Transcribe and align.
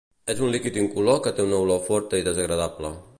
És 0.33 0.39
un 0.45 0.53
líquid 0.55 0.79
incolor 0.83 1.21
que 1.27 1.35
té 1.41 1.47
una 1.49 1.59
olor 1.67 1.85
forta 1.91 2.23
i 2.23 2.29
desagradable. 2.31 2.95